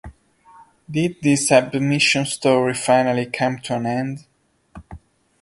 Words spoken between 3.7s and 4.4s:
an end?